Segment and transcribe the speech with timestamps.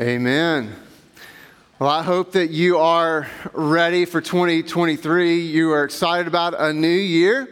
[0.00, 0.76] Amen.
[1.80, 5.40] Well, I hope that you are ready for 2023.
[5.40, 7.48] You are excited about a new year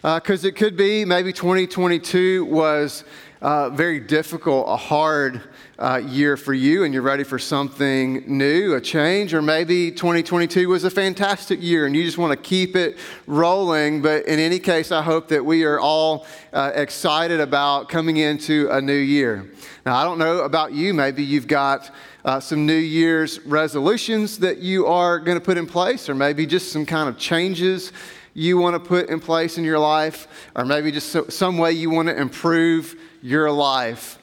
[0.00, 3.02] because uh, it could be maybe 2022 was
[3.42, 5.40] uh, very difficult, a hard
[5.78, 10.68] uh, year for you, and you're ready for something new, a change, or maybe 2022
[10.68, 14.02] was a fantastic year and you just want to keep it rolling.
[14.02, 18.68] But in any case, I hope that we are all uh, excited about coming into
[18.70, 19.50] a new year.
[19.86, 21.90] Now, I don't know about you, maybe you've got
[22.26, 26.44] uh, some New Year's resolutions that you are going to put in place, or maybe
[26.44, 27.92] just some kind of changes
[28.34, 31.72] you want to put in place in your life, or maybe just so, some way
[31.72, 34.18] you want to improve your life.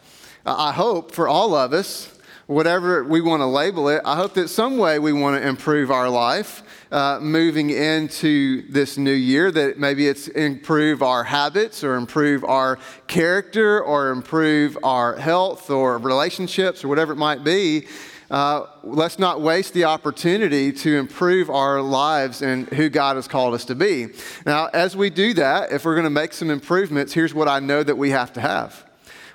[0.46, 4.48] I hope for all of us, whatever we want to label it, I hope that
[4.48, 9.78] some way we want to improve our life uh, moving into this new year, that
[9.78, 16.84] maybe it's improve our habits or improve our character or improve our health or relationships
[16.84, 17.88] or whatever it might be.
[18.30, 23.54] Uh, let's not waste the opportunity to improve our lives and who God has called
[23.54, 24.08] us to be.
[24.46, 27.60] Now, as we do that, if we're going to make some improvements, here's what I
[27.60, 28.87] know that we have to have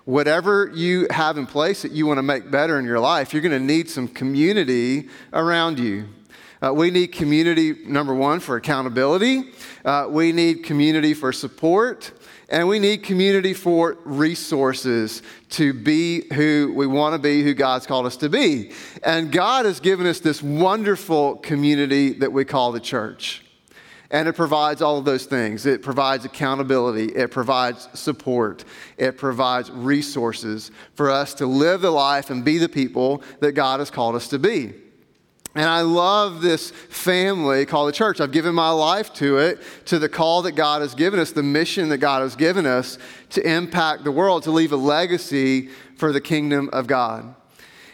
[0.05, 3.43] whatever you have in place that you want to make better in your life, you're
[3.43, 6.09] going to need some community around you.
[6.61, 9.51] Uh, we need community, number one, for accountability.
[9.85, 12.13] Uh, we need community for support.
[12.49, 17.87] And we need community for resources to be who we want to be, who God's
[17.87, 18.73] called us to be.
[19.03, 23.42] And God has given us this wonderful community that we call the church.
[24.13, 25.67] And it provides all of those things.
[25.67, 28.65] It provides accountability, it provides support,
[28.99, 33.81] it provides resources for us to live the life and be the people that God
[33.81, 34.75] has called us to be.
[35.55, 38.21] And I love this family called the church.
[38.21, 41.43] I've given my life to it, to the call that God has given us, the
[41.43, 42.97] mission that God has given us
[43.31, 47.35] to impact the world, to leave a legacy for the kingdom of God.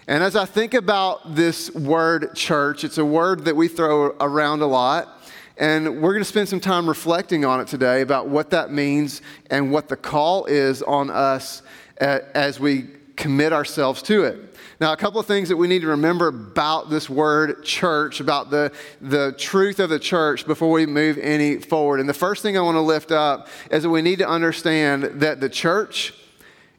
[0.06, 4.62] And as I think about this word church, it's a word that we throw around
[4.62, 5.17] a lot.
[5.58, 9.22] And we're going to spend some time reflecting on it today about what that means
[9.50, 11.62] and what the call is on us
[11.98, 14.56] as we commit ourselves to it.
[14.80, 18.50] Now, a couple of things that we need to remember about this word church, about
[18.50, 21.98] the, the truth of the church before we move any forward.
[21.98, 25.02] And the first thing I want to lift up is that we need to understand
[25.20, 26.14] that the church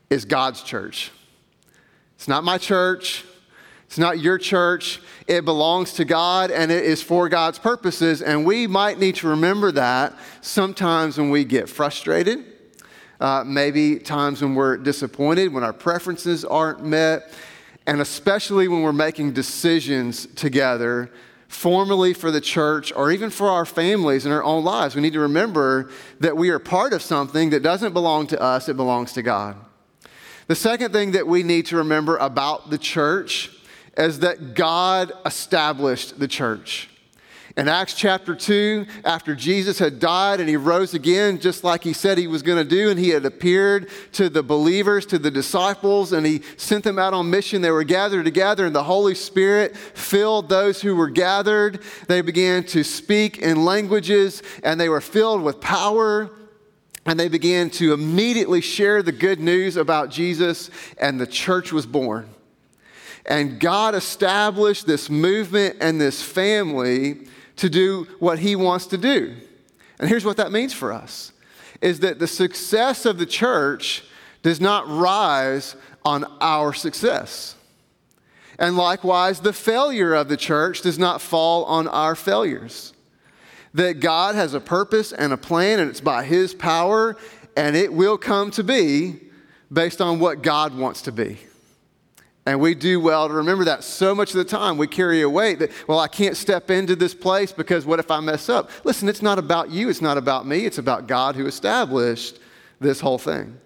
[0.10, 1.12] is God's church.
[2.16, 3.26] It's not my church.
[3.90, 5.02] It's not your church.
[5.26, 8.22] It belongs to God and it is for God's purposes.
[8.22, 12.46] And we might need to remember that sometimes when we get frustrated,
[13.20, 17.34] uh, maybe times when we're disappointed, when our preferences aren't met,
[17.88, 21.12] and especially when we're making decisions together
[21.48, 24.94] formally for the church or even for our families and our own lives.
[24.94, 25.90] We need to remember
[26.20, 29.56] that we are part of something that doesn't belong to us, it belongs to God.
[30.46, 33.50] The second thing that we need to remember about the church
[34.00, 36.90] as that God established the church.
[37.58, 41.92] In Acts chapter 2, after Jesus had died and he rose again, just like he
[41.92, 45.30] said he was going to do, and he had appeared to the believers, to the
[45.30, 47.62] disciples, and he sent them out on mission.
[47.62, 51.82] They were gathered together, and the Holy Spirit filled those who were gathered.
[52.08, 56.30] They began to speak in languages, and they were filled with power.
[57.06, 61.86] And they began to immediately share the good news about Jesus, and the church was
[61.86, 62.30] born.
[63.26, 69.36] And God established this movement and this family to do what He wants to do.
[70.00, 71.34] And here's what that means for us
[71.82, 74.04] is that the success of the church
[74.42, 77.56] does not rise on our success.
[78.58, 82.94] And likewise, the failure of the church does not fall on our failures.
[83.74, 87.16] That God has a purpose and a plan, and it's by His power,
[87.56, 89.22] and it will come to be
[89.72, 91.38] based on what God wants to be.
[92.50, 95.30] And we do well to remember that so much of the time we carry a
[95.30, 98.72] weight that, well, I can't step into this place because what if I mess up?
[98.84, 102.40] Listen, it's not about you, it's not about me, it's about God who established
[102.80, 103.60] this whole thing.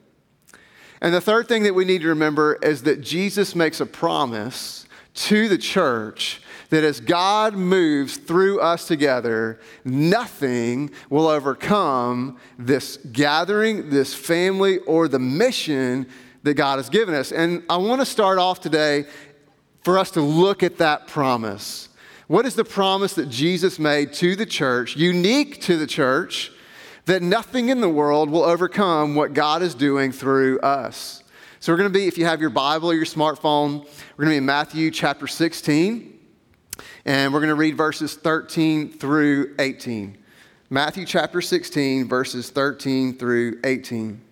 [0.99, 4.85] And the third thing that we need to remember is that Jesus makes a promise
[5.13, 13.91] to the church that as God moves through us together, nothing will overcome this gathering,
[13.91, 16.06] this family, or the mission
[16.44, 17.31] that God has given us.
[17.31, 19.06] And I want to start off today
[19.81, 21.90] for us to look at that promise.
[22.28, 26.51] What is the promise that Jesus made to the church, unique to the church,
[27.06, 31.24] that nothing in the world will overcome what God is doing through us?
[31.60, 33.84] So we're going to be, if you have your Bible or your smartphone,
[34.18, 36.19] we're going to be in Matthew chapter 16,
[37.06, 40.18] and we're going to read verses 13 through 18.
[40.69, 44.22] Matthew chapter 16, verses 13 through 18.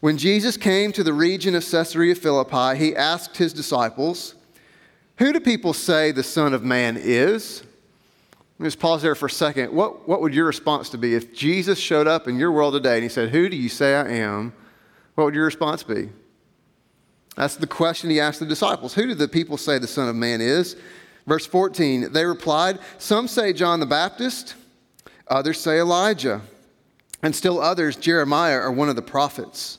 [0.00, 4.34] When Jesus came to the region of Caesarea Philippi, he asked his disciples,
[5.18, 7.62] Who do people say the Son of Man is?
[8.58, 9.72] Let me just pause there for a second.
[9.72, 12.94] What, what would your response to be if Jesus showed up in your world today
[12.94, 14.52] and he said, Who do you say I am?
[15.14, 16.10] What would your response be?
[17.36, 18.94] That's the question he asked the disciples.
[18.94, 20.76] Who do the people say the Son of Man is?
[21.26, 24.54] Verse 14, they replied, Some say John the Baptist,
[25.28, 26.40] others say Elijah,
[27.22, 29.78] and still others, Jeremiah or one of the prophets.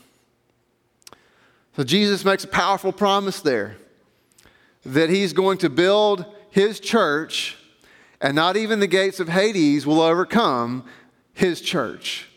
[1.75, 3.77] So Jesus makes a powerful promise there
[4.83, 7.57] that he's going to build his church,
[8.19, 10.83] and not even the gates of Hades will overcome
[11.33, 12.27] his church.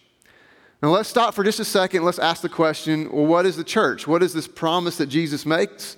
[0.83, 2.05] Now, let's stop for just a second.
[2.05, 4.07] Let's ask the question well, what is the church?
[4.07, 5.97] What is this promise that Jesus makes?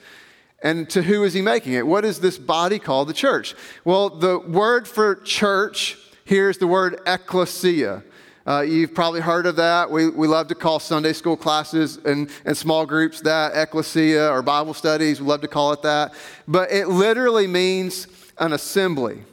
[0.62, 1.86] And to who is he making it?
[1.86, 3.54] What is this body called the church?
[3.84, 8.02] Well, the word for church here is the word ecclesia.
[8.46, 9.90] Uh, you've probably heard of that.
[9.90, 14.40] We, we love to call Sunday school classes and, and small groups that, ecclesia or
[14.40, 15.20] Bible studies.
[15.20, 16.14] We love to call it that.
[16.46, 18.06] But it literally means
[18.38, 19.25] an assembly.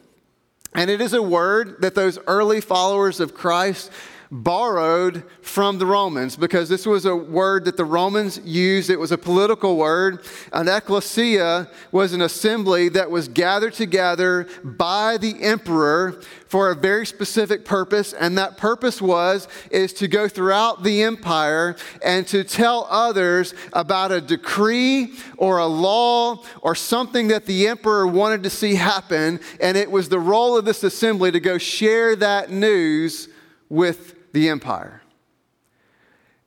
[0.74, 3.92] And it is a word that those early followers of Christ
[4.34, 8.90] borrowed from the Romans because this was a word that the Romans used.
[8.90, 10.26] It was a political word.
[10.52, 17.06] An ecclesia was an assembly that was gathered together by the emperor for a very
[17.06, 22.88] specific purpose and that purpose was is to go throughout the empire and to tell
[22.90, 28.76] others about a decree or a law or something that the emperor wanted to see
[28.76, 33.30] happen and it was the role of this assembly to go share that news
[33.70, 35.02] with the empire.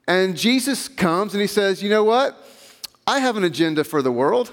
[0.06, 2.36] And Jesus comes and he says, You know what?
[3.06, 4.50] I have an agenda for the world.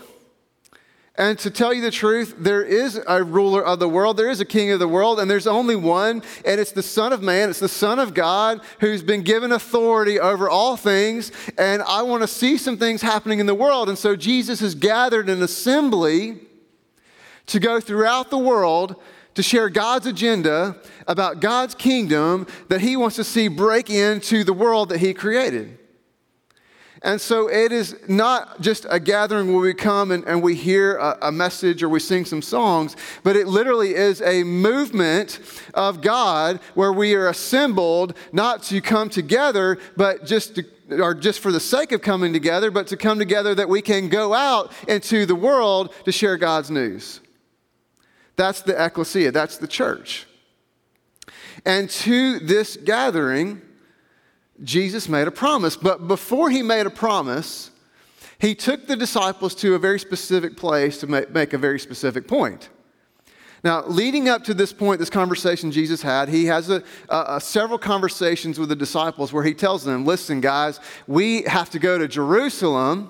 [1.15, 4.39] And to tell you the truth, there is a ruler of the world, there is
[4.39, 7.51] a king of the world, and there's only one, and it's the Son of Man,
[7.51, 11.31] it's the Son of God who's been given authority over all things.
[11.56, 13.89] And I want to see some things happening in the world.
[13.89, 16.39] And so Jesus has gathered an assembly
[17.45, 18.95] to go throughout the world
[19.35, 20.75] to share God's agenda
[21.07, 25.80] about God's kingdom that He wants to see break into the world that He created.
[27.03, 30.95] And so it is not just a gathering where we come and, and we hear
[30.95, 35.41] a, a, message or we sing some songs, but it literally is a movement
[35.74, 41.41] of God where we are assembled not to come together, but just to, or just
[41.41, 44.71] for the sake of coming together, but to come together that we can go out
[44.88, 47.19] into the world to share God's news.
[48.35, 50.25] That's the ecclesia, that's the church.
[51.65, 53.62] And to this gathering,
[54.63, 55.75] Jesus made a promise.
[55.75, 57.71] But before he made a promise,
[58.39, 62.27] he took the disciples to a very specific place to make, make a very specific
[62.27, 62.69] point.
[63.63, 67.80] Now, leading up to this point, this conversation Jesus had, he has a, a, several
[67.80, 72.07] conversations with the disciples where he tells them, listen, guys, we have to go to
[72.09, 73.09] Jerusalem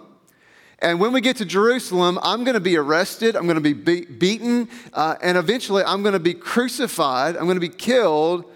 [0.84, 3.74] and when we get to Jerusalem, I'm going to be arrested, I'm going to be,
[3.74, 8.52] be- beaten, uh, and eventually I'm going to be crucified, I'm going to be killed.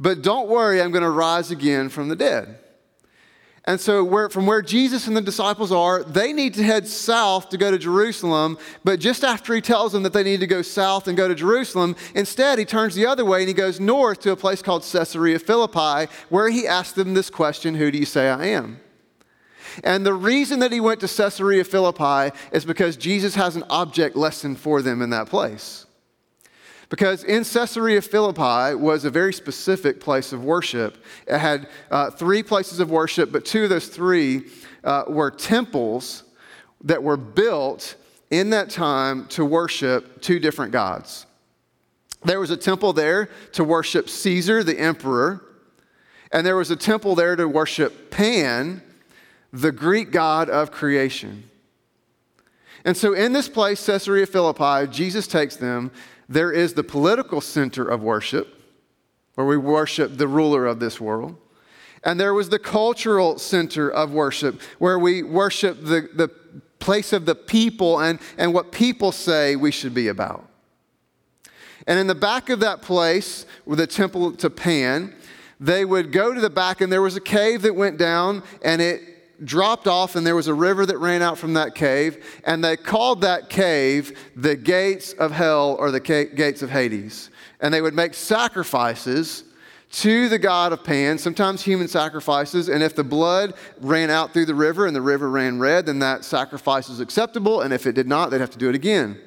[0.00, 2.58] But don't worry, I'm going to rise again from the dead.
[3.64, 7.50] And so, where, from where Jesus and the disciples are, they need to head south
[7.50, 8.58] to go to Jerusalem.
[8.82, 11.34] But just after he tells them that they need to go south and go to
[11.34, 14.84] Jerusalem, instead he turns the other way and he goes north to a place called
[14.90, 18.80] Caesarea Philippi, where he asks them this question Who do you say I am?
[19.84, 24.16] And the reason that he went to Caesarea Philippi is because Jesus has an object
[24.16, 25.86] lesson for them in that place.
[26.88, 30.96] Because in Caesarea Philippi was a very specific place of worship.
[31.26, 34.44] It had uh, three places of worship, but two of those three
[34.84, 36.24] uh, were temples
[36.84, 37.96] that were built
[38.30, 41.26] in that time to worship two different gods.
[42.24, 45.44] There was a temple there to worship Caesar, the emperor,
[46.32, 48.82] and there was a temple there to worship Pan,
[49.52, 51.48] the Greek God of creation.
[52.84, 55.90] And so, in this place, Caesarea Philippi, Jesus takes them.
[56.28, 58.54] There is the political center of worship,
[59.34, 61.36] where we worship the ruler of this world.
[62.04, 66.28] And there was the cultural center of worship, where we worship the, the
[66.78, 70.48] place of the people and, and what people say we should be about.
[71.86, 75.14] And in the back of that place, with the temple to Pan,
[75.58, 78.80] they would go to the back, and there was a cave that went down, and
[78.80, 79.02] it
[79.44, 82.76] dropped off, and there was a river that ran out from that cave, and they
[82.76, 87.30] called that cave the gates of hell or the gates of Hades.
[87.60, 89.44] And they would make sacrifices
[89.90, 94.44] to the god of Pan, sometimes human sacrifices, and if the blood ran out through
[94.44, 97.94] the river and the river ran red, then that sacrifice is acceptable, and if it
[97.94, 99.18] did not, they'd have to do it again.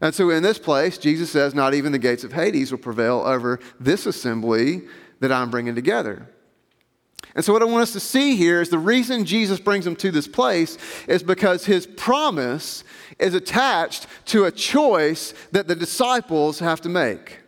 [0.00, 3.22] And so in this place, Jesus says, Not even the gates of Hades will prevail
[3.24, 4.82] over this assembly
[5.20, 6.28] that I'm bringing together.
[7.34, 9.96] And so, what I want us to see here is the reason Jesus brings them
[9.96, 10.78] to this place
[11.08, 12.84] is because his promise
[13.18, 17.40] is attached to a choice that the disciples have to make.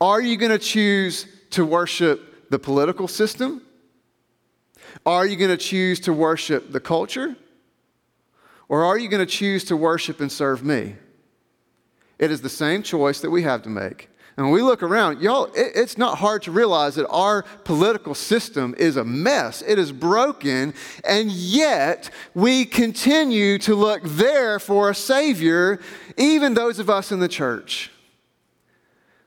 [0.00, 3.62] Are you going to choose to worship the political system?
[5.04, 7.36] Are you going to choose to worship the culture?
[8.68, 10.96] Or are you going to choose to worship and serve me?
[12.18, 14.08] It is the same choice that we have to make.
[14.36, 18.14] And when we look around, y'all, it, it's not hard to realize that our political
[18.14, 19.62] system is a mess.
[19.66, 20.74] It is broken,
[21.04, 25.80] and yet we continue to look there for a Savior,
[26.18, 27.90] even those of us in the church.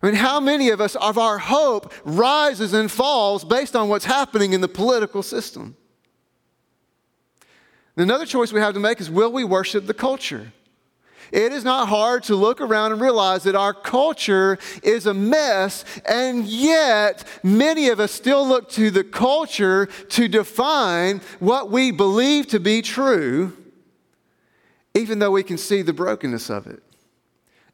[0.02, 4.06] I mean, how many of us, of our hope, rises and falls based on what's
[4.06, 5.76] happening in the political system?
[7.98, 10.54] Another choice we have to make is will we worship the culture?
[11.32, 15.86] It is not hard to look around and realize that our culture is a mess,
[16.06, 22.48] and yet many of us still look to the culture to define what we believe
[22.48, 23.56] to be true,
[24.94, 26.82] even though we can see the brokenness of it.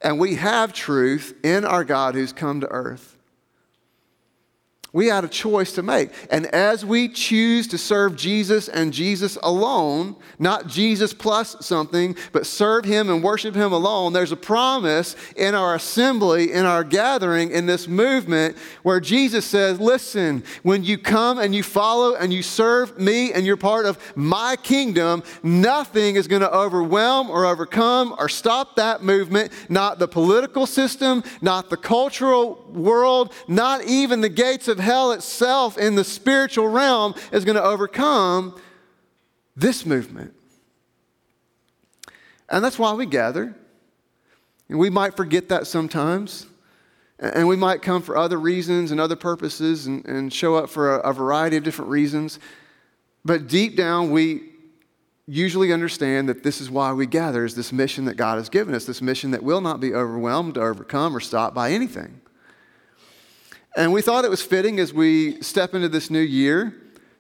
[0.02, 3.15] And we have truth in our God who's come to earth.
[4.96, 6.12] We had a choice to make.
[6.32, 12.46] And as we choose to serve Jesus and Jesus alone, not Jesus plus something, but
[12.46, 17.52] serve Him and worship Him alone, there's a promise in our assembly, in our gathering,
[17.52, 22.42] in this movement where Jesus says, Listen, when you come and you follow and you
[22.42, 28.16] serve me and you're part of my kingdom, nothing is going to overwhelm or overcome
[28.18, 29.52] or stop that movement.
[29.68, 35.78] Not the political system, not the cultural world, not even the gates of hell itself
[35.78, 38.60] in the spiritual realm is going to overcome
[39.56, 40.34] this movement.
[42.50, 43.56] And that's why we gather.
[44.70, 46.46] And we might forget that sometimes.
[47.20, 50.98] And we might come for other reasons and other purposes and, and show up for
[50.98, 52.40] a, a variety of different reasons.
[53.24, 54.50] But deep down, we
[55.28, 58.76] usually understand that this is why we gather is this mission that God has given
[58.76, 62.22] us, this mission that will not be overwhelmed, or overcome, or stopped by anything.
[63.76, 66.74] And we thought it was fitting as we step into this new year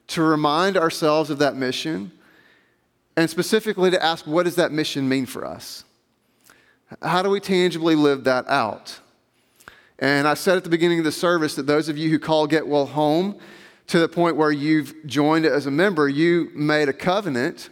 [0.08, 2.12] to remind ourselves of that mission
[3.18, 5.84] and specifically to ask what does that mission mean for us?
[7.02, 9.00] How do we tangibly live that out?
[10.00, 12.48] And I said at the beginning of the service that those of you who call
[12.48, 13.38] Get Well home
[13.88, 17.70] to the point where you've joined as a member, you made a covenant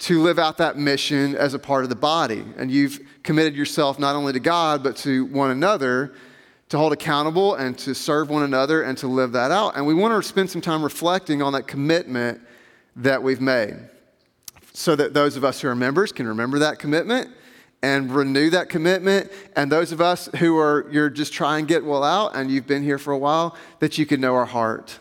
[0.00, 2.44] to live out that mission as a part of the body.
[2.56, 6.12] And you've committed yourself not only to God, but to one another
[6.68, 9.76] to hold accountable and to serve one another and to live that out.
[9.76, 12.40] And we want to spend some time reflecting on that commitment
[12.96, 13.76] that we've made
[14.72, 17.30] so that those of us who are members can remember that commitment
[17.82, 19.30] and renew that commitment.
[19.56, 22.66] And those of us who are, you're just trying to get well out and you've
[22.66, 24.98] been here for a while, that you can know our heart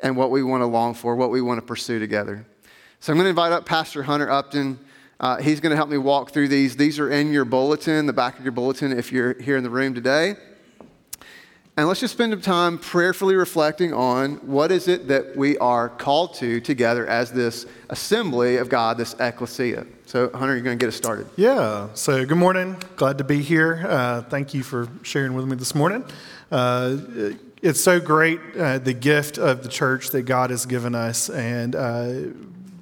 [0.00, 2.46] and what we want to long for, what we want to pursue together.
[3.00, 4.78] So I'm going to invite up Pastor Hunter Upton.
[5.18, 6.76] Uh, he's going to help me walk through these.
[6.76, 9.70] These are in your bulletin, the back of your bulletin, if you're here in the
[9.70, 10.36] room today.
[11.78, 15.90] And let's just spend some time prayerfully reflecting on what is it that we are
[15.90, 19.86] called to together as this assembly of God, this ecclesia.
[20.06, 21.28] So, Hunter, you're going to get us started.
[21.36, 21.88] Yeah.
[21.92, 22.76] So, good morning.
[22.96, 23.84] Glad to be here.
[23.86, 26.02] Uh, thank you for sharing with me this morning.
[26.50, 26.96] Uh,
[27.60, 31.28] it's so great, uh, the gift of the church that God has given us.
[31.28, 32.12] And uh,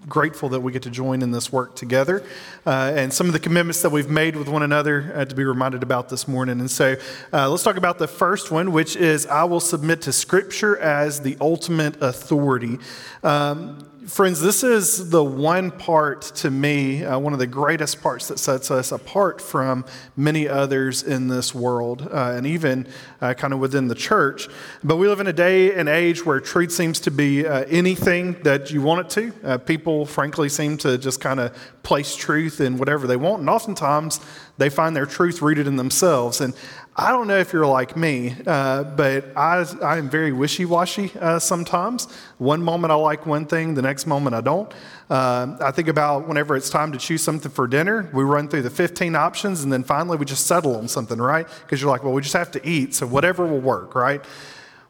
[0.08, 2.23] grateful that we get to join in this work together
[2.66, 5.44] uh, and some of the commitments that we've made with one another uh, to be
[5.44, 6.61] reminded about this morning.
[6.61, 6.96] And so
[7.32, 11.20] uh, let's talk about the first one, which is I will submit to Scripture as
[11.20, 12.78] the ultimate authority.
[13.23, 18.28] Um, Friends, this is the one part to me, uh, one of the greatest parts
[18.28, 22.87] that sets us apart from many others in this world, uh, and even
[23.23, 24.46] uh, kind of within the church.
[24.82, 28.34] But we live in a day and age where truth seems to be uh, anything
[28.42, 29.32] that you want it to.
[29.42, 33.49] Uh, people, frankly, seem to just kind of place truth in whatever they want, and
[33.49, 34.20] oftentimes
[34.58, 36.42] they find their truth rooted in themselves.
[36.42, 36.52] And
[36.96, 41.10] I don't know if you're like me, uh, but I, I am very wishy washy
[41.18, 42.06] uh, sometimes.
[42.38, 44.72] One moment I like one thing, the next moment I don't.
[45.10, 48.62] Uh, I think about whenever it's time to choose something for dinner, we run through
[48.62, 51.48] the 15 options and then finally we just settle on something, right?
[51.62, 54.24] Because you're like, well, we just have to eat, so whatever will work, right?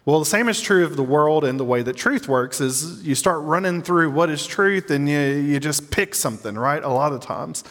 [0.05, 3.03] Well, the same is true of the world and the way that truth works is
[3.03, 6.83] you start running through what is truth and you, you just pick something, right?
[6.83, 7.65] A lot of times.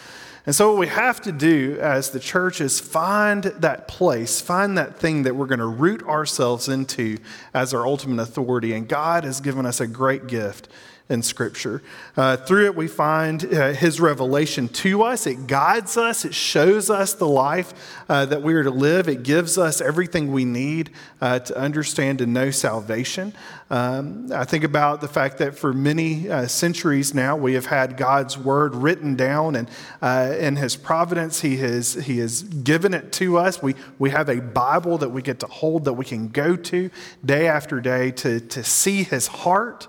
[0.45, 4.77] And so, what we have to do as the church is find that place, find
[4.77, 7.17] that thing that we're going to root ourselves into
[7.53, 8.73] as our ultimate authority.
[8.73, 10.67] And God has given us a great gift
[11.13, 11.81] in Scripture.
[12.17, 15.25] Uh, through it, we find uh, His revelation to us.
[15.25, 17.73] It guides us, it shows us the life
[18.09, 20.89] uh, that we are to live, it gives us everything we need
[21.21, 23.33] uh, to understand and know salvation.
[23.69, 27.95] Um, I think about the fact that for many uh, centuries now, we have had
[27.97, 29.69] God's Word written down, and
[30.01, 33.61] uh, in His providence, He has, he has given it to us.
[33.61, 36.89] We, we have a Bible that we get to hold, that we can go to
[37.23, 39.87] day after day to, to see His heart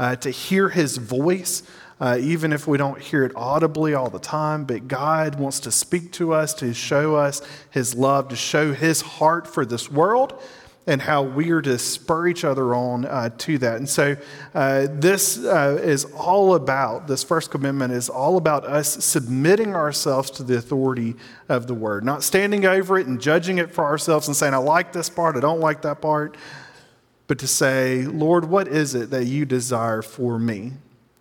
[0.00, 1.62] uh, to hear his voice,
[2.00, 4.64] uh, even if we don't hear it audibly all the time.
[4.64, 9.02] But God wants to speak to us, to show us his love, to show his
[9.02, 10.42] heart for this world.
[10.86, 13.76] And how we are to spur each other on uh, to that.
[13.76, 14.16] And so,
[14.54, 20.30] uh, this uh, is all about, this first commitment is all about us submitting ourselves
[20.32, 21.16] to the authority
[21.50, 24.56] of the word, not standing over it and judging it for ourselves and saying, I
[24.56, 26.36] like this part, I don't like that part
[27.30, 30.72] but to say, Lord, what is it that you desire for me?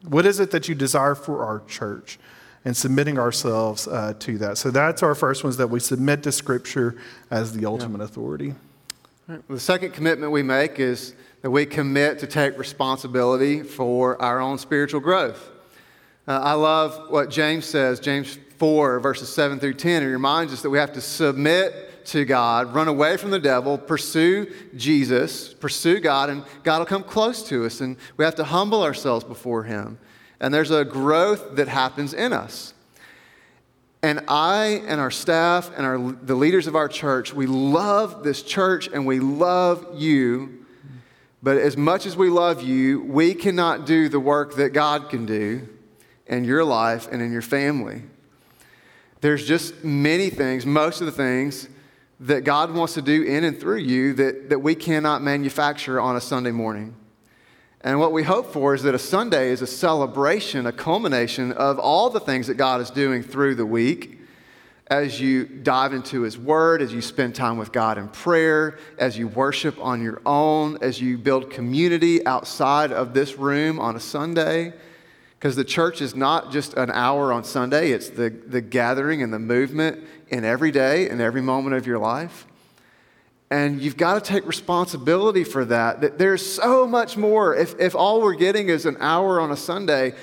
[0.08, 2.18] What is it that you desire for our church?
[2.66, 4.58] And submitting ourselves uh, to that.
[4.58, 6.98] So that's our first one is that we submit to Scripture
[7.30, 8.06] as the ultimate yeah.
[8.06, 8.56] authority.
[9.28, 9.48] Right.
[9.48, 11.14] The second commitment we make is
[11.44, 15.52] that we commit to take responsibility for our own spiritual growth.
[16.28, 20.02] Uh, I love what James says, James 4, verses 7 through 10.
[20.02, 23.78] It reminds us that we have to submit to God, run away from the devil,
[23.78, 27.82] pursue Jesus, pursue God, and God will come close to us.
[27.82, 30.00] And we have to humble ourselves before Him.
[30.40, 32.74] And there's a growth that happens in us.
[34.02, 38.42] And I and our staff and our, the leaders of our church, we love this
[38.42, 40.66] church and we love you.
[41.44, 45.26] But as much as we love you, we cannot do the work that God can
[45.26, 45.68] do
[46.28, 48.04] in your life and in your family.
[49.22, 51.68] There's just many things, most of the things
[52.22, 56.16] that God wants to do in and through you that, that we cannot manufacture on
[56.16, 56.96] a Sunday morning.
[57.82, 61.80] And what we hope for is that a Sunday is a celebration, a culmination of
[61.80, 64.20] all the things that God is doing through the week
[64.88, 69.18] as you dive into His Word, as you spend time with God in prayer, as
[69.18, 74.00] you worship on your own, as you build community outside of this room on a
[74.00, 74.74] Sunday.
[75.40, 79.32] Because the church is not just an hour on Sunday, it's the, the gathering and
[79.32, 82.46] the movement in every day and every moment of your life.
[83.50, 86.02] And you've got to take responsibility for that.
[86.02, 87.56] That there's so much more.
[87.56, 90.14] If, if all we're getting is an hour on a Sunday,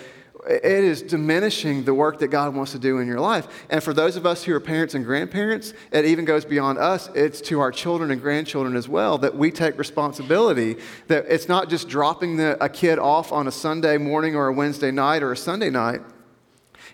[0.48, 3.66] it is diminishing the work that God wants to do in your life.
[3.68, 7.08] And for those of us who are parents and grandparents, it even goes beyond us.
[7.14, 10.76] It's to our children and grandchildren as well that we take responsibility.
[11.08, 14.52] That it's not just dropping the, a kid off on a Sunday morning or a
[14.52, 16.00] Wednesday night or a Sunday night.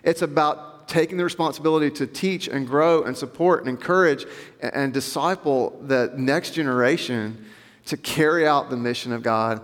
[0.03, 4.27] It's about taking the responsibility to teach and grow and support and encourage
[4.61, 7.47] and, and disciple the next generation
[7.87, 9.61] to carry out the mission of God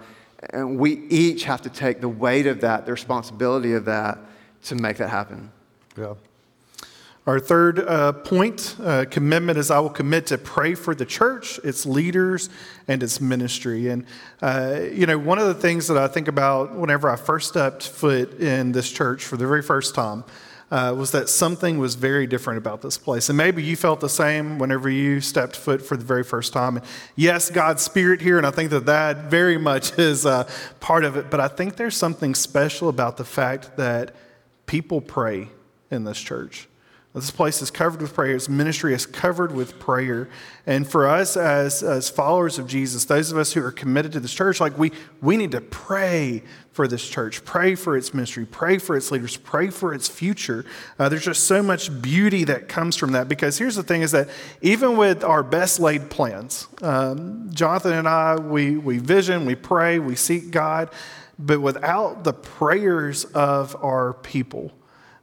[0.51, 4.18] and we each have to take the weight of that, the responsibility of that,
[4.64, 5.51] to make that happen.
[5.96, 6.14] Yeah.
[7.27, 11.61] Our third uh, point, uh, commitment, is I will commit to pray for the church,
[11.62, 12.48] its leaders,
[12.87, 13.88] and its ministry.
[13.88, 14.07] And,
[14.40, 17.87] uh, you know, one of the things that I think about whenever I first stepped
[17.87, 20.24] foot in this church for the very first time
[20.70, 23.28] uh, was that something was very different about this place.
[23.28, 26.76] And maybe you felt the same whenever you stepped foot for the very first time.
[26.76, 30.48] And yes, God's Spirit here, and I think that that very much is uh,
[30.81, 31.31] part of it.
[31.31, 34.14] But I think there's something special about the fact that
[34.66, 35.48] people pray
[35.90, 36.68] in this church.
[37.20, 38.35] This place is covered with prayer.
[38.35, 40.28] Its ministry is covered with prayer.
[40.66, 44.20] And for us as, as followers of Jesus, those of us who are committed to
[44.20, 48.46] this church, like we, we need to pray for this church, pray for its ministry,
[48.46, 50.64] pray for its leaders, pray for its future.
[50.98, 53.28] Uh, there's just so much beauty that comes from that.
[53.28, 54.28] Because here's the thing is that
[54.62, 59.98] even with our best laid plans, um, Jonathan and I, we, we vision, we pray,
[59.98, 60.90] we seek God,
[61.38, 64.72] but without the prayers of our people,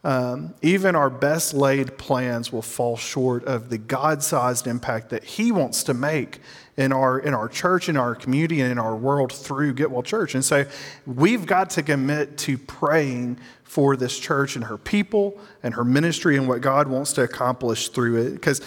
[0.06, 5.24] um, even our best laid plans will fall short of the God sized impact that
[5.24, 6.42] He wants to make
[6.78, 10.04] in our, in our church, in our community, and in our world through Get Well
[10.04, 10.36] Church.
[10.36, 10.66] And so
[11.08, 16.38] we've got to commit to praying for this church and her people and her ministry
[16.38, 18.34] and what God wants to accomplish through it.
[18.34, 18.62] Because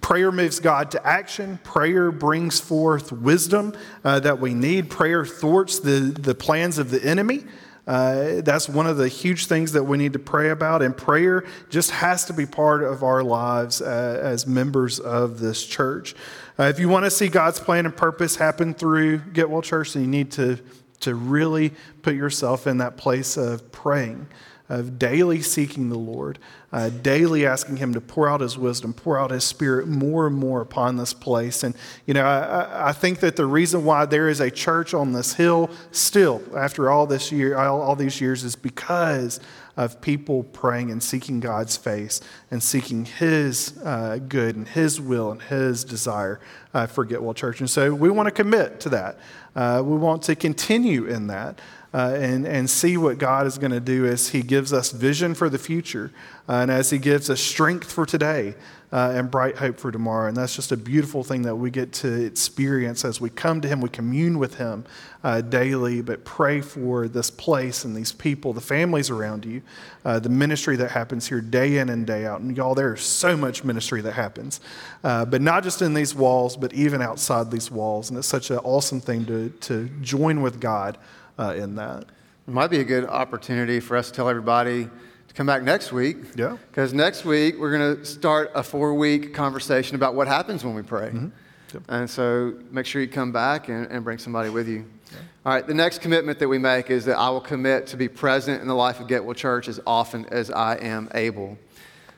[0.00, 5.78] prayer moves God to action, prayer brings forth wisdom uh, that we need, prayer thwarts
[5.78, 7.44] the, the plans of the enemy.
[7.90, 11.44] Uh, that's one of the huge things that we need to pray about, and prayer
[11.70, 16.14] just has to be part of our lives uh, as members of this church.
[16.56, 19.94] Uh, if you want to see God's plan and purpose happen through Get Well Church,
[19.94, 20.60] then you need to,
[21.00, 21.72] to really
[22.02, 24.28] put yourself in that place of praying
[24.70, 26.38] of daily seeking the Lord,
[26.72, 30.36] uh, daily asking Him to pour out His wisdom, pour out His Spirit more and
[30.36, 31.64] more upon this place.
[31.64, 31.74] And,
[32.06, 35.34] you know, I, I think that the reason why there is a church on this
[35.34, 39.40] hill still, after all this year, all, all these years, is because
[39.76, 45.32] of people praying and seeking God's face and seeking His uh, good and His will
[45.32, 46.38] and His desire
[46.74, 47.58] uh, for Get Well Church.
[47.58, 49.18] And so we want to commit to that.
[49.56, 51.58] Uh, we want to continue in that
[51.92, 55.34] uh, and, and see what God is going to do as He gives us vision
[55.34, 56.12] for the future
[56.48, 58.54] uh, and as He gives us strength for today
[58.92, 60.28] uh, and bright hope for tomorrow.
[60.28, 63.68] And that's just a beautiful thing that we get to experience as we come to
[63.68, 64.84] Him, we commune with Him
[65.22, 69.62] uh, daily, but pray for this place and these people, the families around you,
[70.04, 72.40] uh, the ministry that happens here day in and day out.
[72.40, 74.60] And y'all, there's so much ministry that happens,
[75.04, 78.10] uh, but not just in these walls, but even outside these walls.
[78.10, 80.98] And it's such an awesome thing to, to join with God
[81.40, 82.04] uh, in that.
[82.46, 85.92] It might be a good opportunity for us to tell everybody to come back next
[85.92, 86.18] week.
[86.36, 86.56] Yeah.
[86.70, 90.74] Because next week we're going to start a four week conversation about what happens when
[90.74, 91.08] we pray.
[91.08, 91.28] Mm-hmm.
[91.72, 91.82] Yep.
[91.88, 94.84] And so make sure you come back and, and bring somebody with you.
[95.10, 95.18] Yeah.
[95.46, 98.08] All right, the next commitment that we make is that I will commit to be
[98.08, 101.56] present in the life of Getwell Church as often as I am able.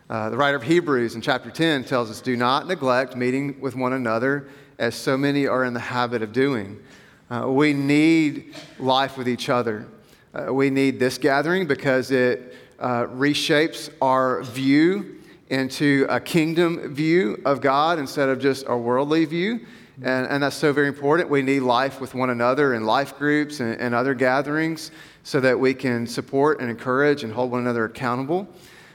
[0.09, 3.77] Uh, the writer of Hebrews in chapter 10 tells us, Do not neglect meeting with
[3.77, 6.83] one another as so many are in the habit of doing
[7.33, 9.87] uh, we need life with each other.
[10.35, 15.19] Uh, we need this gathering because it uh, reshapes our view
[15.49, 19.65] into a kingdom view of God instead of just a worldly view.
[20.03, 21.31] And, and that's so very important.
[21.31, 24.91] We need life with one another in life groups and, and other gatherings
[25.23, 28.47] so that we can support and encourage and hold one another accountable.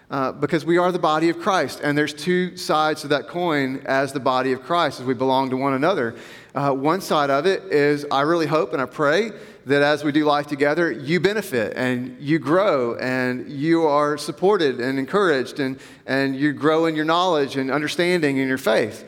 [0.09, 1.81] Uh, because we are the body of Christ.
[1.83, 5.49] And there's two sides to that coin as the body of Christ, as we belong
[5.49, 6.15] to one another.
[6.55, 9.31] Uh, one side of it is I really hope and I pray
[9.65, 14.79] that as we do life together, you benefit and you grow and you are supported
[14.79, 19.03] and encouraged and, and you grow in your knowledge and understanding in your faith.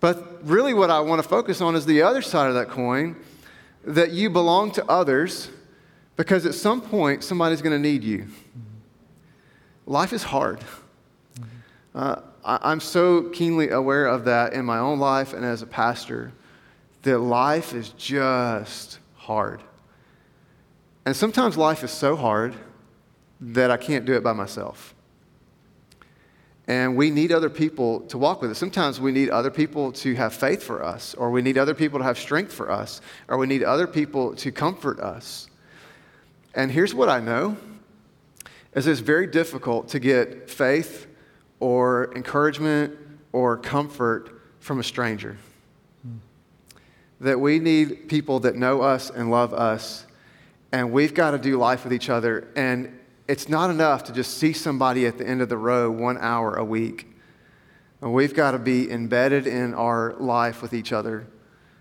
[0.00, 3.16] But really, what I want to focus on is the other side of that coin
[3.86, 5.48] that you belong to others
[6.16, 8.26] because at some point somebody's going to need you
[9.86, 10.60] life is hard.
[11.94, 15.66] Uh, I, am so keenly aware of that in my own life and as a
[15.66, 16.32] pastor
[17.02, 19.62] that life is just hard.
[21.06, 22.54] And sometimes life is so hard
[23.40, 24.94] that I can't do it by myself.
[26.68, 28.58] And we need other people to walk with us.
[28.58, 32.00] Sometimes we need other people to have faith for us, or we need other people
[32.00, 35.48] to have strength for us, or we need other people to comfort us.
[36.54, 37.56] And here's what I know
[38.76, 41.06] is it's very difficult to get faith
[41.60, 42.94] or encouragement
[43.32, 45.38] or comfort from a stranger.
[47.20, 50.06] That we need people that know us and love us,
[50.72, 52.48] and we've got to do life with each other.
[52.54, 56.18] And it's not enough to just see somebody at the end of the row one
[56.18, 57.08] hour a week.
[58.00, 61.26] We've got to be embedded in our life with each other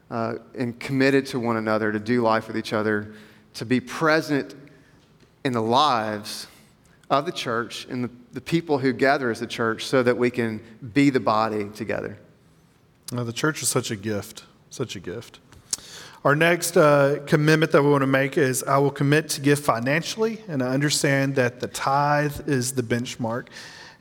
[0.10, 3.14] uh, and committed to one another to do life with each other,
[3.56, 4.56] to be present
[5.44, 6.48] in the lives
[7.10, 10.30] of the church and the, the people who gather as the church so that we
[10.30, 10.60] can
[10.94, 12.18] be the body together.
[13.12, 15.40] Now, the church is such a gift, such a gift.
[16.24, 19.60] Our next uh, commitment that we want to make is I will commit to give
[19.60, 23.48] financially, and I understand that the tithe is the benchmark.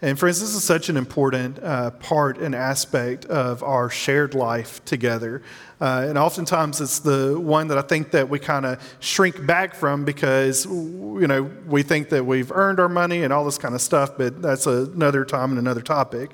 [0.05, 4.85] And friends, this is such an important uh, part and aspect of our shared life
[4.85, 5.41] together.
[5.81, 9.75] Uh, and oftentimes it's the one that I think that we kind of shrink back
[9.75, 13.75] from because, you know, we think that we've earned our money and all this kind
[13.75, 16.33] of stuff, but that's another time and another topic.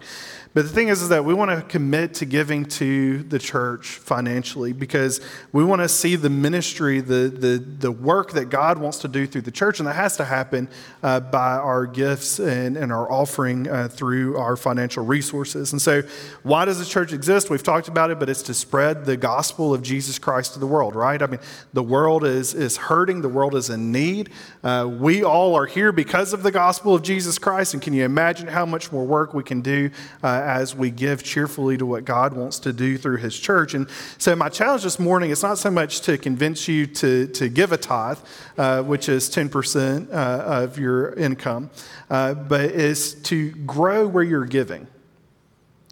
[0.53, 3.87] But the thing is, is that we want to commit to giving to the church
[3.87, 5.21] financially because
[5.53, 9.29] we want to see the ministry, the, the, the work that God wants to do
[9.29, 10.69] through the church, and that has to happen
[11.05, 15.71] uh, by our gifts and, and our offering uh, through our financial resources.
[15.71, 16.03] And so,
[16.43, 17.49] why does the church exist?
[17.49, 20.67] We've talked about it, but it's to spread the gospel of Jesus Christ to the
[20.67, 21.23] world, right?
[21.23, 21.41] I mean,
[21.75, 24.31] the world is, is hurting, the world is in need.
[24.65, 28.05] Uh, we all are here because of the gospel of Jesus Christ, and can you
[28.05, 29.91] imagine how much more work we can do?
[30.40, 33.74] As we give cheerfully to what God wants to do through His church.
[33.74, 37.48] And so, my challenge this morning is not so much to convince you to, to
[37.48, 38.18] give a tithe,
[38.59, 41.70] uh, which is 10% uh, of your income,
[42.09, 44.87] uh, but is to grow where you're giving.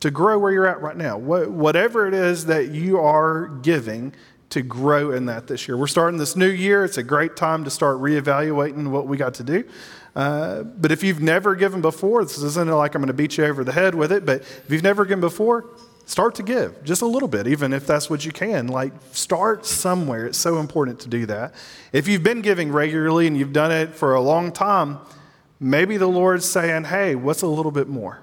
[0.00, 1.18] To grow where you're at right now.
[1.18, 4.14] Whatever it is that you are giving,
[4.50, 5.76] to grow in that this year.
[5.76, 6.84] We're starting this new year.
[6.84, 9.64] It's a great time to start reevaluating what we got to do.
[10.18, 13.44] Uh, but if you've never given before, this isn't like I'm going to beat you
[13.44, 15.66] over the head with it, but if you've never given before,
[16.07, 18.66] start to give just a little bit, even if that's what you can.
[18.66, 20.26] Like, start somewhere.
[20.26, 21.54] It's so important to do that.
[21.92, 24.98] If you've been giving regularly and you've done it for a long time,
[25.61, 28.18] maybe the Lord's saying, hey, what's a little bit more?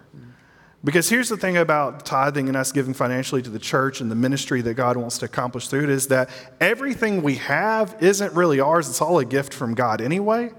[0.83, 4.15] Because here's the thing about tithing and us giving financially to the church and the
[4.15, 6.29] ministry that God wants to accomplish through it is that
[6.59, 10.51] everything we have isn't really ours, it's all a gift from God anyway.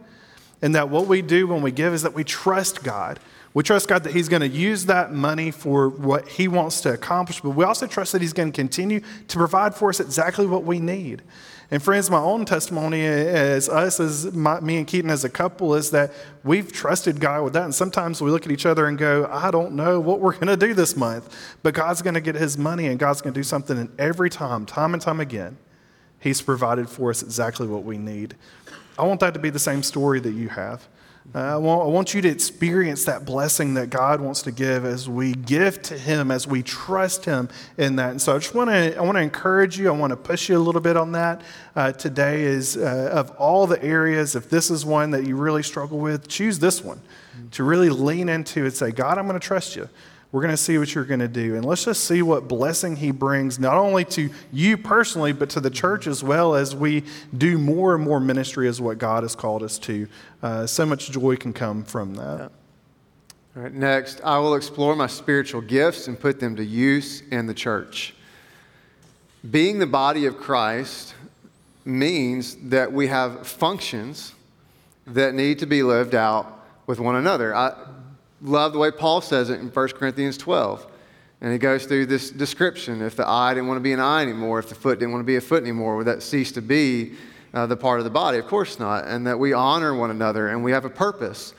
[0.63, 3.21] And that what we do when we give is that we trust God.
[3.55, 6.93] We trust God that He's going to use that money for what He wants to
[6.93, 10.47] accomplish, but we also trust that He's going to continue to provide for us exactly
[10.47, 11.23] what we need.
[11.71, 15.75] And friends, my own testimony as us, as my, me and Keaton as a couple,
[15.75, 16.13] is that
[16.45, 17.65] we've trusted God with that.
[17.65, 20.47] And sometimes we look at each other and go, I don't know what we're going
[20.47, 23.39] to do this month, but God's going to get His money and God's going to
[23.41, 23.77] do something.
[23.77, 25.57] And every time, time and time again,
[26.21, 28.37] He's provided for us exactly what we need.
[28.99, 30.87] I want that to be the same story that you have.
[31.35, 34.85] Uh, I, want, I want you to experience that blessing that God wants to give
[34.85, 38.11] as we give to Him, as we trust Him in that.
[38.13, 39.89] And so I just want to I want to encourage you.
[39.89, 41.43] I want to push you a little bit on that
[41.75, 42.43] uh, today.
[42.43, 46.29] Is uh, of all the areas, if this is one that you really struggle with,
[46.29, 47.01] choose this one
[47.53, 49.89] to really lean into and say, God, I'm going to trust you.
[50.33, 51.55] We're going to see what you're going to do.
[51.55, 55.61] And let's just see what blessing he brings, not only to you personally, but to
[55.61, 57.05] the church as well as we
[57.37, 60.09] do more and more ministry as what God has called us to.
[60.43, 62.39] Uh, so much joy can come from that.
[62.39, 62.49] Yeah.
[63.57, 67.47] All right, next, I will explore my spiritual gifts and put them to use in
[67.47, 68.15] the church.
[69.51, 71.15] Being the body of Christ
[71.85, 74.35] means that we have functions
[75.07, 77.55] that need to be lived out with one another.
[77.55, 77.75] I,
[78.43, 80.87] love the way Paul says it in 1 Corinthians 12.
[81.41, 83.03] And he goes through this description.
[83.03, 85.23] If the eye didn't want to be an eye anymore, if the foot didn't want
[85.23, 87.13] to be a foot anymore, would that cease to be
[87.53, 88.39] uh, the part of the body?
[88.39, 89.07] Of course not.
[89.07, 91.53] And that we honor one another and we have a purpose.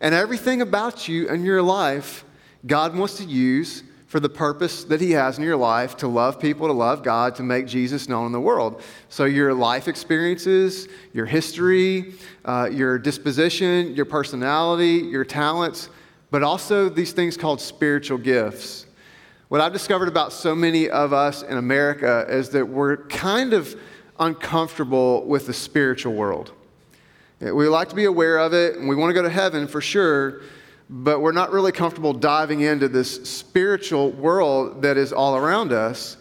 [0.00, 2.24] And everything about you and your life,
[2.66, 6.38] God wants to use for the purpose that He has in your life to love
[6.38, 8.82] people, to love God, to make Jesus known in the world.
[9.08, 12.12] So, your life experiences, your history,
[12.44, 15.88] uh, your disposition, your personality, your talents,
[16.32, 18.86] but also these things called spiritual gifts.
[19.48, 23.78] What I've discovered about so many of us in America is that we're kind of
[24.18, 26.52] uncomfortable with the spiritual world.
[27.38, 29.82] We like to be aware of it and we want to go to heaven for
[29.82, 30.40] sure,
[30.88, 36.16] but we're not really comfortable diving into this spiritual world that is all around us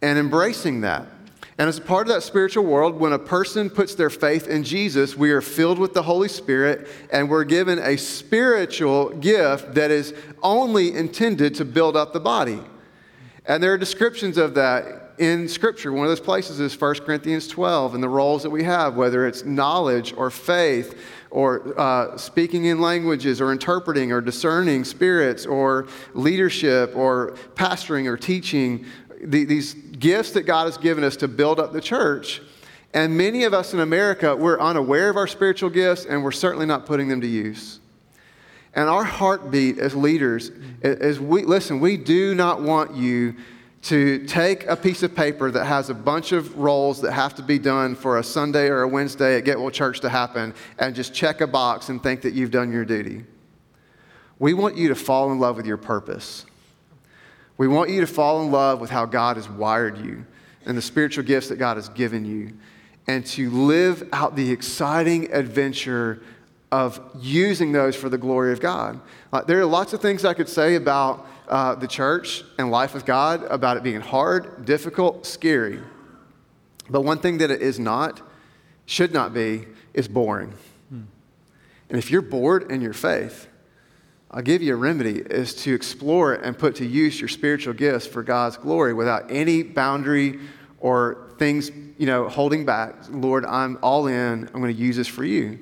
[0.00, 1.06] and embracing that.
[1.56, 4.64] And as a part of that spiritual world, when a person puts their faith in
[4.64, 9.92] Jesus, we are filled with the Holy Spirit and we're given a spiritual gift that
[9.92, 12.60] is only intended to build up the body.
[13.46, 15.92] And there are descriptions of that in Scripture.
[15.92, 19.26] One of those places is 1 Corinthians 12 and the roles that we have, whether
[19.26, 20.98] it's knowledge or faith
[21.30, 28.16] or uh, speaking in languages or interpreting or discerning spirits or leadership or pastoring or
[28.16, 28.86] teaching
[29.24, 32.40] the, these gifts that God has given us to build up the church.
[32.92, 36.66] And many of us in America, we're unaware of our spiritual gifts and we're certainly
[36.66, 37.80] not putting them to use.
[38.74, 40.50] And our heartbeat as leaders
[40.82, 43.34] is we, listen, we do not want you
[43.82, 47.42] to take a piece of paper that has a bunch of roles that have to
[47.42, 50.94] be done for a Sunday or a Wednesday at Get Well Church to happen and
[50.94, 53.24] just check a box and think that you've done your duty.
[54.38, 56.46] We want you to fall in love with your purpose.
[57.56, 60.24] We want you to fall in love with how God has wired you
[60.66, 62.52] and the spiritual gifts that God has given you,
[63.06, 66.22] and to live out the exciting adventure
[66.72, 69.00] of using those for the glory of God.
[69.32, 72.94] Uh, there are lots of things I could say about uh, the church and life
[72.94, 75.80] with God, about it being hard, difficult, scary.
[76.88, 78.22] But one thing that it is not,
[78.86, 80.54] should not be, is boring.
[80.88, 81.02] Hmm.
[81.90, 83.48] And if you're bored in your faith,
[84.34, 88.04] I'll give you a remedy is to explore and put to use your spiritual gifts
[88.04, 90.40] for God's glory without any boundary
[90.80, 92.96] or things, you know, holding back.
[93.10, 94.50] Lord, I'm all in.
[94.52, 95.60] I'm going to use this for you.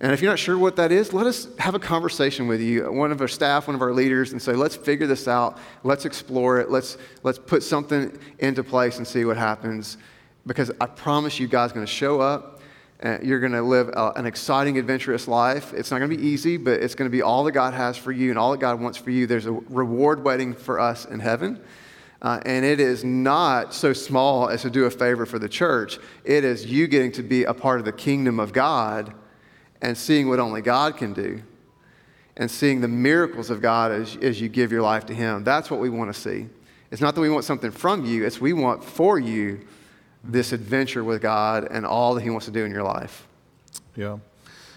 [0.00, 2.90] And if you're not sure what that is, let us have a conversation with you,
[2.90, 5.58] one of our staff, one of our leaders, and say, let's figure this out.
[5.84, 6.70] Let's explore it.
[6.70, 9.98] Let's, let's put something into place and see what happens.
[10.46, 12.59] Because I promise you, God's going to show up
[13.22, 15.72] you're going to live a, an exciting, adventurous life.
[15.72, 17.96] It's not going to be easy, but it's going to be all that God has
[17.96, 19.26] for you and all that God wants for you.
[19.26, 21.60] There's a reward waiting for us in heaven.
[22.22, 25.98] Uh, and it is not so small as to do a favor for the church.
[26.24, 29.14] It is you getting to be a part of the kingdom of God
[29.80, 31.42] and seeing what only God can do
[32.36, 35.44] and seeing the miracles of God as, as you give your life to Him.
[35.44, 36.48] That's what we want to see.
[36.90, 39.66] It's not that we want something from you, it's we want for you
[40.22, 43.26] this adventure with God and all that He wants to do in your life.
[43.96, 44.18] Yeah.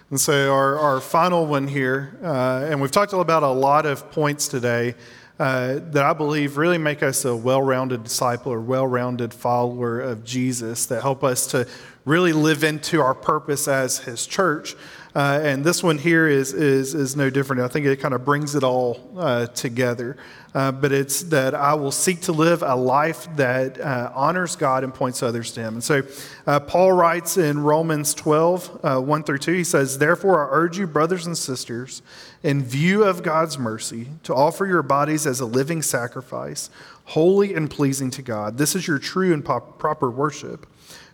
[0.10, 4.12] And so, our, our final one here, uh, and we've talked about a lot of
[4.12, 4.96] points today
[5.40, 10.00] uh, that I believe really make us a well rounded disciple or well rounded follower
[10.00, 11.68] of Jesus that help us to
[12.06, 14.76] really live into our purpose as His church.
[15.16, 17.62] Uh, and this one here is, is, is no different.
[17.62, 20.18] I think it kind of brings it all uh, together.
[20.56, 24.84] Uh, but it's that I will seek to live a life that uh, honors God
[24.84, 25.76] and points others to Him.
[25.76, 26.02] And so
[26.46, 30.78] uh, Paul writes in Romans 12, uh, 1 through 2, he says, Therefore, I urge
[30.78, 32.02] you, brothers and sisters,
[32.44, 36.70] in view of God's mercy, to offer your bodies as a living sacrifice,
[37.06, 38.58] holy and pleasing to God.
[38.58, 40.68] This is your true and pop- proper worship.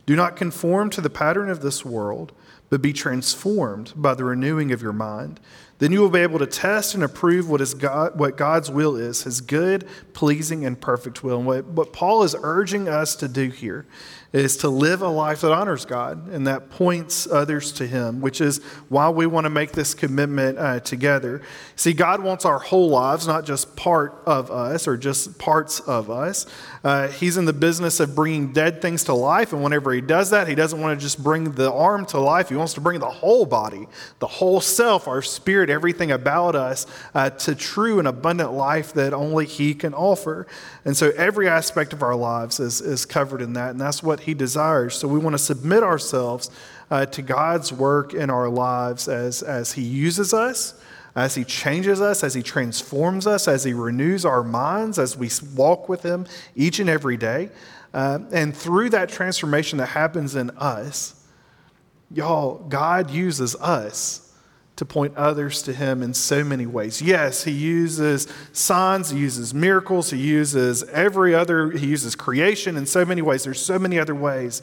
[0.09, 2.31] Do not conform to the pattern of this world,
[2.71, 5.39] but be transformed by the renewing of your mind
[5.79, 8.97] then you will be able to test and approve what, is God, what God's will
[8.97, 11.37] is, his good, pleasing, and perfect will.
[11.37, 13.85] And what, what Paul is urging us to do here
[14.31, 18.41] is to live a life that honors God and that points others to Him, which
[18.41, 21.41] is why we want to make this commitment uh, together.
[21.75, 26.11] See, God wants our whole lives, not just part of us or just parts of
[26.11, 26.45] us.
[26.83, 30.29] Uh, he's in the business of bringing dead things to life, and whenever He does
[30.29, 32.49] that, He doesn't want to just bring the arm to life.
[32.49, 33.87] He wants to bring the whole body,
[34.19, 39.11] the whole self, our spirit, everything about us uh, to true and abundant life that
[39.13, 40.45] only He can offer.
[40.85, 44.18] And so every aspect of our lives is, is covered in that, and that's what
[44.19, 44.95] what He desires.
[44.95, 46.51] So we want to submit ourselves
[46.91, 50.73] uh, to God's work in our lives as, as He uses us,
[51.15, 55.29] as He changes us, as He transforms us, as He renews our minds, as we
[55.55, 57.49] walk with Him each and every day.
[57.93, 61.25] Uh, and through that transformation that happens in us,
[62.11, 64.28] y'all, God uses us
[64.79, 67.01] to point others to him in so many ways.
[67.01, 72.85] Yes, he uses signs, he uses miracles, he uses every other, he uses creation in
[72.85, 73.43] so many ways.
[73.43, 74.61] There's so many other ways.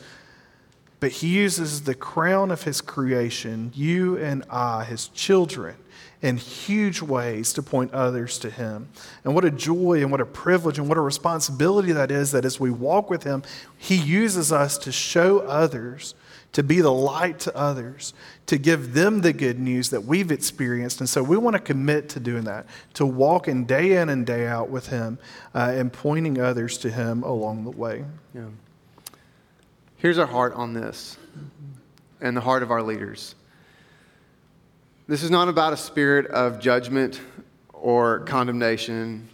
[1.00, 5.76] But he uses the crown of his creation, you and I, his children,
[6.22, 8.88] in huge ways to point others to him.
[9.22, 12.46] And what a joy and what a privilege and what a responsibility that is that
[12.46, 13.42] as we walk with him,
[13.76, 16.14] he uses us to show others
[16.53, 18.15] to be the light to others,
[18.47, 21.01] to give them the good news that we've experienced.
[21.01, 24.25] And so we want to commit to doing that, to walk in day in and
[24.25, 25.19] day out with Him
[25.55, 28.05] uh, and pointing others to Him along the way.
[28.35, 28.47] Yeah.
[29.97, 31.19] Here's our heart on this
[32.21, 33.35] and the heart of our leaders.
[35.09, 37.21] This is not about a spirit of judgment
[37.73, 39.29] or condemnation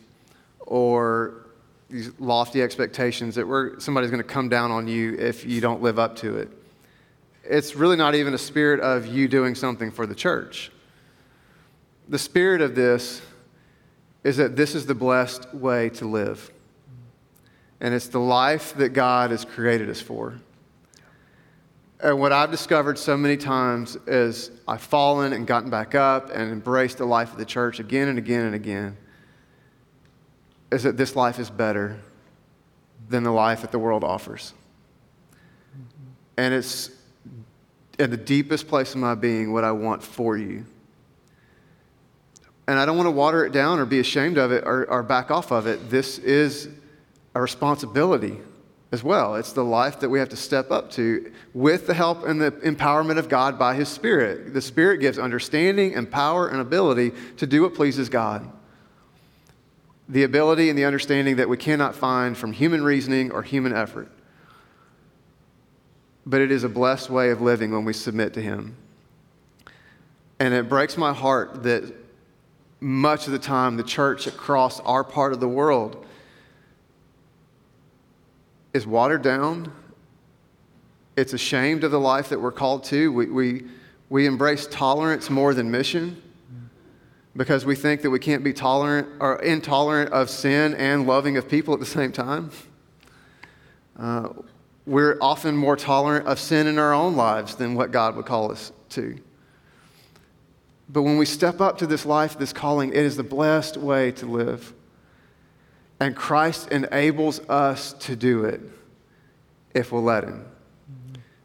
[0.60, 1.46] or
[1.88, 5.98] these lofty expectations that somebody's going to come down on you if you don't live
[5.98, 6.50] up to it
[7.44, 10.70] it's really not even a spirit of you doing something for the church.
[12.08, 13.22] The spirit of this
[14.24, 16.50] is that this is the blessed way to live.
[17.80, 20.34] And it's the life that God has created us for.
[22.00, 26.52] And what I've discovered so many times is I've fallen and gotten back up and
[26.52, 28.96] embraced the life of the church again and again and again
[30.72, 31.98] is that this life is better
[33.08, 34.52] than the life that the world offers.
[36.36, 36.90] And it's
[37.98, 40.64] in the deepest place of my being what I want for you.
[42.66, 45.02] And I don't want to water it down or be ashamed of it or, or
[45.02, 45.90] back off of it.
[45.90, 46.68] This is
[47.34, 48.38] a responsibility
[48.92, 49.36] as well.
[49.36, 52.52] It's the life that we have to step up to with the help and the
[52.52, 54.54] empowerment of God by His Spirit.
[54.54, 58.50] The Spirit gives understanding and power and ability to do what pleases God.
[60.08, 64.10] The ability and the understanding that we cannot find from human reasoning or human effort
[66.24, 68.76] but it is a blessed way of living when we submit to Him.
[70.38, 71.94] And it breaks my heart that
[72.80, 76.04] much of the time the church across our part of the world
[78.72, 79.72] is watered down.
[81.16, 83.12] It's ashamed of the life that we're called to.
[83.12, 83.66] We, we,
[84.08, 86.20] we embrace tolerance more than mission
[87.36, 91.48] because we think that we can't be tolerant or intolerant of sin and loving of
[91.48, 92.50] people at the same time.
[93.98, 94.30] Uh,
[94.86, 98.50] we're often more tolerant of sin in our own lives than what God would call
[98.50, 99.18] us to.
[100.88, 104.12] But when we step up to this life, this calling, it is the blessed way
[104.12, 104.74] to live.
[106.00, 108.60] And Christ enables us to do it
[109.72, 110.44] if we'll let Him.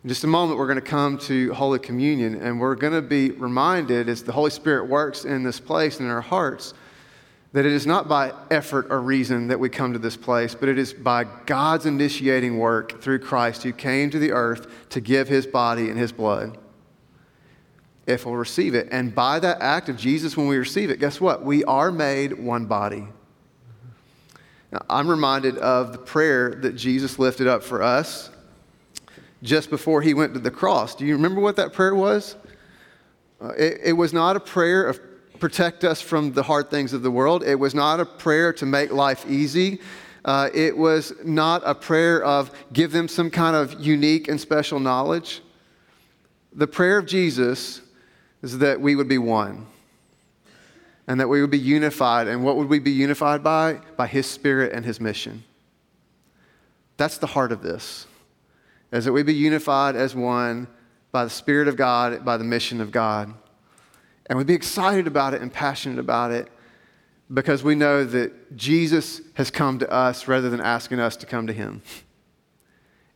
[0.03, 3.01] In just a moment, we're going to come to Holy Communion, and we're going to
[3.01, 6.73] be reminded as the Holy Spirit works in this place and in our hearts
[7.53, 10.69] that it is not by effort or reason that we come to this place, but
[10.69, 15.27] it is by God's initiating work through Christ who came to the earth to give
[15.27, 16.57] his body and his blood.
[18.05, 18.87] If we'll receive it.
[18.91, 21.43] And by that act of Jesus, when we receive it, guess what?
[21.43, 23.07] We are made one body.
[24.71, 28.29] Now, I'm reminded of the prayer that Jesus lifted up for us
[29.41, 30.95] just before he went to the cross.
[30.95, 32.35] Do you remember what that prayer was?
[33.39, 34.99] Uh, it, it was not a prayer of
[35.39, 37.43] protect us from the hard things of the world.
[37.43, 39.79] It was not a prayer to make life easy.
[40.25, 44.79] Uh, it was not a prayer of give them some kind of unique and special
[44.79, 45.41] knowledge.
[46.53, 47.81] The prayer of Jesus
[48.41, 49.67] is that we would be one
[51.07, 52.27] and that we would be unified.
[52.27, 53.79] And what would we be unified by?
[53.95, 55.43] By His Spirit and His mission.
[56.97, 58.07] That's the heart of this,
[58.91, 60.67] is that we be unified as one
[61.11, 63.33] by the Spirit of God, by the mission of God.
[64.27, 66.49] And we'd be excited about it and passionate about it
[67.33, 71.47] because we know that Jesus has come to us rather than asking us to come
[71.47, 71.81] to Him.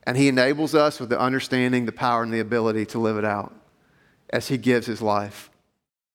[0.04, 3.24] And He enables us with the understanding, the power, and the ability to live it
[3.24, 3.54] out
[4.30, 5.50] as He gives His life.